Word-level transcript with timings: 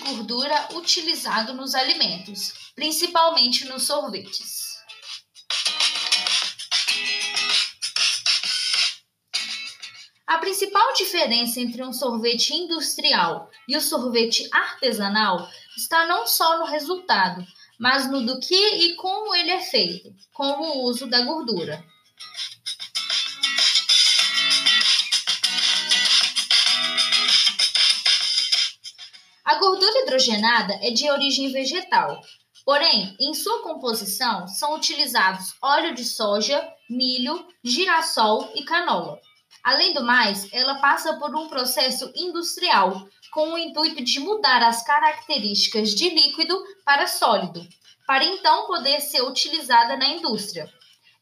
gordura 0.00 0.68
utilizado 0.74 1.54
nos 1.54 1.74
alimentos, 1.74 2.72
principalmente 2.74 3.64
nos 3.66 3.84
sorvetes. 3.84 4.70
A 10.26 10.38
principal 10.38 10.92
diferença 10.94 11.60
entre 11.60 11.82
um 11.82 11.92
sorvete 11.92 12.54
industrial 12.54 13.50
e 13.68 13.76
o 13.76 13.80
sorvete 13.80 14.48
artesanal 14.52 15.48
está 15.76 16.06
não 16.06 16.26
só 16.26 16.58
no 16.58 16.66
resultado, 16.66 17.44
mas 17.78 18.08
no 18.10 18.24
do 18.24 18.38
que 18.38 18.54
e 18.54 18.94
como 18.94 19.34
ele 19.34 19.50
é 19.50 19.60
feito, 19.60 20.14
como 20.32 20.62
o 20.62 20.84
uso 20.84 21.08
da 21.08 21.22
gordura. 21.22 21.84
Hidrogenada 30.10 30.74
é 30.82 30.90
de 30.90 31.08
origem 31.08 31.52
vegetal, 31.52 32.20
porém, 32.64 33.16
em 33.20 33.32
sua 33.32 33.62
composição 33.62 34.48
são 34.48 34.74
utilizados 34.74 35.54
óleo 35.62 35.94
de 35.94 36.04
soja, 36.04 36.68
milho, 36.88 37.46
girassol 37.62 38.50
e 38.56 38.64
canola. 38.64 39.20
Além 39.62 39.94
do 39.94 40.02
mais, 40.02 40.52
ela 40.52 40.80
passa 40.80 41.16
por 41.18 41.34
um 41.36 41.48
processo 41.48 42.10
industrial, 42.16 43.06
com 43.32 43.52
o 43.52 43.58
intuito 43.58 44.02
de 44.02 44.18
mudar 44.18 44.62
as 44.62 44.82
características 44.82 45.90
de 45.90 46.10
líquido 46.10 46.60
para 46.84 47.06
sólido, 47.06 47.64
para 48.04 48.24
então 48.24 48.66
poder 48.66 49.00
ser 49.00 49.22
utilizada 49.22 49.96
na 49.96 50.08
indústria. 50.08 50.68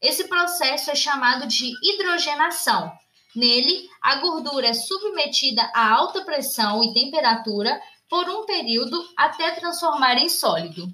Esse 0.00 0.28
processo 0.28 0.90
é 0.90 0.94
chamado 0.94 1.46
de 1.46 1.72
hidrogenação. 1.82 2.90
Nele, 3.36 3.86
a 4.00 4.16
gordura 4.16 4.68
é 4.68 4.72
submetida 4.72 5.70
a 5.74 5.92
alta 5.92 6.24
pressão 6.24 6.82
e 6.82 6.94
temperatura 6.94 7.78
por 8.08 8.28
um 8.28 8.46
período 8.46 9.06
até 9.16 9.52
transformar 9.52 10.16
em 10.16 10.28
sólido. 10.28 10.88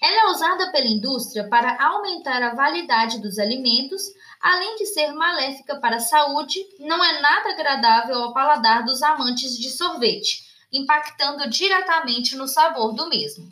Ela 0.00 0.28
é 0.28 0.30
usada 0.30 0.70
pela 0.70 0.86
indústria 0.86 1.48
para 1.48 1.82
aumentar 1.84 2.40
a 2.42 2.54
validade 2.54 3.20
dos 3.20 3.38
alimentos, 3.38 4.02
além 4.40 4.76
de 4.76 4.86
ser 4.86 5.12
maléfica 5.12 5.80
para 5.80 5.96
a 5.96 6.00
saúde, 6.00 6.60
não 6.78 7.02
é 7.02 7.20
nada 7.20 7.50
agradável 7.50 8.22
ao 8.22 8.32
paladar 8.32 8.84
dos 8.84 9.02
amantes 9.02 9.58
de 9.58 9.68
sorvete, 9.70 10.44
impactando 10.72 11.50
diretamente 11.50 12.36
no 12.36 12.46
sabor 12.46 12.94
do 12.94 13.08
mesmo. 13.08 13.50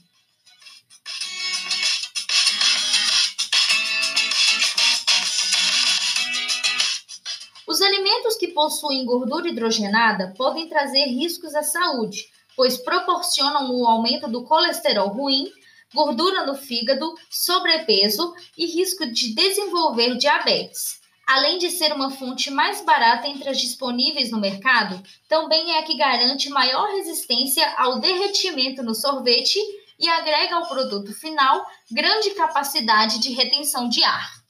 Os 7.66 7.80
alimentos 7.80 8.36
que 8.36 8.48
possuem 8.48 9.06
gordura 9.06 9.48
hidrogenada 9.48 10.34
podem 10.36 10.68
trazer 10.68 11.06
riscos 11.06 11.54
à 11.54 11.62
saúde, 11.62 12.26
pois 12.54 12.76
proporcionam 12.76 13.70
o 13.74 13.86
aumento 13.86 14.28
do 14.28 14.44
colesterol 14.44 15.08
ruim, 15.08 15.50
gordura 15.94 16.44
no 16.44 16.54
fígado, 16.54 17.14
sobrepeso 17.30 18.34
e 18.56 18.66
risco 18.66 19.06
de 19.06 19.34
desenvolver 19.34 20.16
diabetes. 20.16 21.02
Além 21.26 21.56
de 21.56 21.70
ser 21.70 21.90
uma 21.92 22.10
fonte 22.10 22.50
mais 22.50 22.82
barata 22.84 23.26
entre 23.26 23.48
as 23.48 23.58
disponíveis 23.58 24.30
no 24.30 24.38
mercado, 24.38 25.02
também 25.26 25.72
é 25.72 25.78
a 25.78 25.82
que 25.82 25.96
garante 25.96 26.50
maior 26.50 26.86
resistência 26.90 27.66
ao 27.78 27.98
derretimento 27.98 28.82
no 28.82 28.94
sorvete 28.94 29.58
e 29.98 30.06
agrega 30.06 30.56
ao 30.56 30.68
produto 30.68 31.14
final 31.14 31.64
grande 31.90 32.30
capacidade 32.30 33.20
de 33.20 33.32
retenção 33.32 33.88
de 33.88 34.04
ar. 34.04 34.43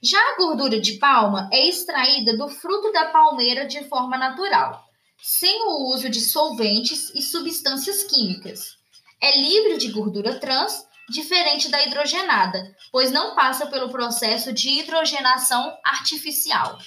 Já 0.00 0.18
a 0.30 0.36
gordura 0.36 0.80
de 0.80 0.92
palma 0.92 1.50
é 1.52 1.66
extraída 1.66 2.36
do 2.36 2.48
fruto 2.48 2.92
da 2.92 3.06
palmeira 3.06 3.66
de 3.66 3.82
forma 3.88 4.16
natural, 4.16 4.84
sem 5.20 5.60
o 5.66 5.92
uso 5.92 6.08
de 6.08 6.20
solventes 6.20 7.12
e 7.16 7.20
substâncias 7.20 8.04
químicas. 8.04 8.76
É 9.20 9.36
livre 9.40 9.76
de 9.76 9.90
gordura 9.90 10.38
trans, 10.38 10.86
diferente 11.10 11.68
da 11.68 11.84
hidrogenada, 11.84 12.76
pois 12.92 13.10
não 13.10 13.34
passa 13.34 13.66
pelo 13.66 13.88
processo 13.88 14.52
de 14.52 14.68
hidrogenação 14.68 15.76
artificial. 15.84 16.78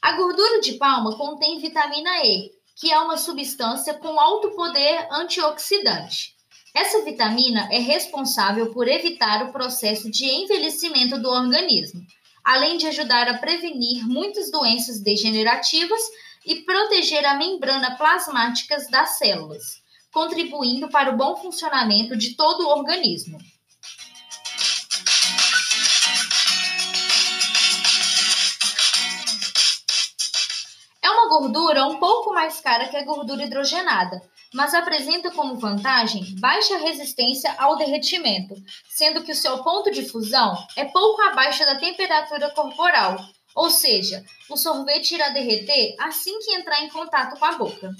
A 0.00 0.12
gordura 0.12 0.62
de 0.62 0.72
palma 0.78 1.14
contém 1.18 1.58
vitamina 1.58 2.24
E, 2.24 2.50
que 2.80 2.90
é 2.90 2.98
uma 2.98 3.18
substância 3.18 3.92
com 3.92 4.18
alto 4.18 4.52
poder 4.52 5.06
antioxidante. 5.12 6.34
Essa 6.74 7.04
vitamina 7.04 7.68
é 7.70 7.78
responsável 7.78 8.72
por 8.72 8.88
evitar 8.88 9.44
o 9.44 9.52
processo 9.52 10.10
de 10.10 10.24
envelhecimento 10.24 11.20
do 11.20 11.28
organismo, 11.28 12.00
além 12.42 12.78
de 12.78 12.86
ajudar 12.86 13.28
a 13.28 13.36
prevenir 13.36 14.08
muitas 14.08 14.50
doenças 14.50 14.98
degenerativas 14.98 16.00
e 16.46 16.62
proteger 16.62 17.22
a 17.26 17.34
membrana 17.34 17.96
plasmática 17.96 18.78
das 18.90 19.18
células, 19.18 19.82
contribuindo 20.10 20.88
para 20.88 21.12
o 21.12 21.16
bom 21.18 21.36
funcionamento 21.36 22.16
de 22.16 22.34
todo 22.34 22.62
o 22.62 22.70
organismo. 22.70 23.36
Gordura 31.40 31.86
um 31.86 31.98
pouco 31.98 32.34
mais 32.34 32.60
cara 32.60 32.86
que 32.88 32.96
a 32.96 33.04
gordura 33.04 33.44
hidrogenada, 33.44 34.20
mas 34.52 34.74
apresenta 34.74 35.30
como 35.30 35.56
vantagem 35.56 36.34
baixa 36.38 36.76
resistência 36.76 37.54
ao 37.56 37.78
derretimento, 37.78 38.54
sendo 38.90 39.22
que 39.22 39.32
o 39.32 39.34
seu 39.34 39.62
ponto 39.62 39.90
de 39.90 40.06
fusão 40.06 40.54
é 40.76 40.84
pouco 40.84 41.22
abaixo 41.22 41.64
da 41.64 41.76
temperatura 41.76 42.50
corporal, 42.50 43.16
ou 43.54 43.70
seja, 43.70 44.22
o 44.50 44.56
sorvete 44.56 45.12
irá 45.12 45.30
derreter 45.30 45.96
assim 45.98 46.38
que 46.40 46.52
entrar 46.52 46.82
em 46.82 46.90
contato 46.90 47.38
com 47.38 47.44
a 47.46 47.52
boca. 47.52 47.90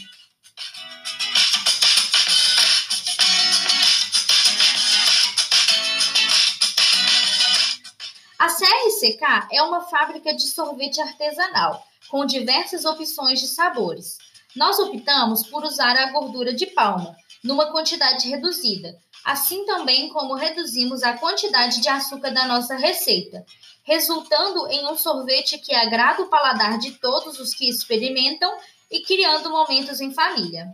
CRCK 9.00 9.48
é 9.50 9.62
uma 9.62 9.80
fábrica 9.82 10.34
de 10.34 10.46
sorvete 10.46 11.00
artesanal 11.00 11.82
com 12.10 12.26
diversas 12.26 12.84
opções 12.84 13.40
de 13.40 13.48
sabores. 13.48 14.18
Nós 14.54 14.78
optamos 14.78 15.46
por 15.46 15.64
usar 15.64 15.96
a 15.96 16.10
gordura 16.12 16.52
de 16.52 16.66
palma, 16.66 17.16
numa 17.42 17.72
quantidade 17.72 18.28
reduzida, 18.28 18.98
assim 19.24 19.64
também 19.64 20.10
como 20.10 20.34
reduzimos 20.34 21.02
a 21.02 21.16
quantidade 21.16 21.80
de 21.80 21.88
açúcar 21.88 22.30
da 22.30 22.46
nossa 22.46 22.76
receita, 22.76 23.44
resultando 23.84 24.66
em 24.68 24.86
um 24.86 24.98
sorvete 24.98 25.58
que 25.58 25.74
agrada 25.74 26.22
o 26.22 26.28
paladar 26.28 26.78
de 26.78 26.92
todos 26.92 27.38
os 27.38 27.54
que 27.54 27.68
experimentam 27.68 28.52
e 28.90 29.00
criando 29.00 29.48
momentos 29.48 30.00
em 30.00 30.12
família. 30.12 30.68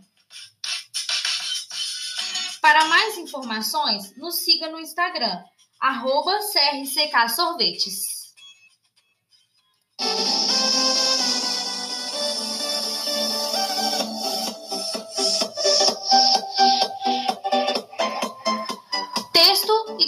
Para 2.60 2.87
mais 2.87 3.16
informações, 3.19 4.16
nos 4.16 4.37
siga 4.37 4.69
no 4.69 4.81
Instagram, 4.81 5.44
arroba 5.81 6.32
CRCK 6.38 7.28
Sorvetes. 7.28 8.16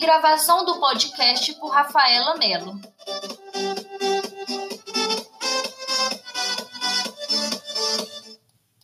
Gravação 0.09 0.65
do 0.65 0.81
podcast 0.81 1.53
por 1.61 1.69
Rafaela 1.69 2.35
Melo. 2.37 2.81